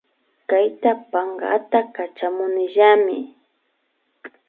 [0.49, 3.19] Kayta pankata Kachamunillami